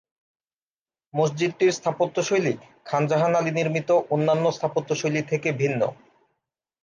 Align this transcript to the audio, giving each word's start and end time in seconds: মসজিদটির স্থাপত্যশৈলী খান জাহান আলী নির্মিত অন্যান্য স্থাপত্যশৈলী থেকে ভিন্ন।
মসজিদটির 1.13 1.71
স্থাপত্যশৈলী 1.71 2.53
খান 2.85 3.03
জাহান 3.09 3.33
আলী 3.35 3.51
নির্মিত 3.51 3.89
অন্যান্য 4.13 4.45
স্থাপত্যশৈলী 4.51 5.21
থেকে 5.31 5.49
ভিন্ন। 5.61 5.81